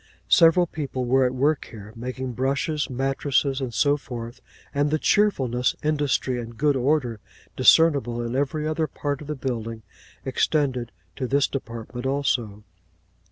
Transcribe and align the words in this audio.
Several 0.29 0.65
people 0.65 1.05
were 1.05 1.25
at 1.27 1.35
work 1.35 1.65
here; 1.69 1.93
making 1.95 2.33
brushes, 2.33 2.89
mattresses, 2.89 3.61
and 3.61 3.71
so 3.71 3.97
forth; 3.97 4.41
and 4.73 4.89
the 4.89 4.97
cheerfulness, 4.97 5.75
industry, 5.83 6.39
and 6.41 6.57
good 6.57 6.75
order 6.75 7.19
discernible 7.55 8.19
in 8.19 8.35
every 8.35 8.67
other 8.67 8.87
part 8.87 9.21
of 9.21 9.27
the 9.27 9.35
building, 9.35 9.83
extended 10.25 10.91
to 11.17 11.27
this 11.27 11.45
department 11.45 12.07
also. 12.07 12.63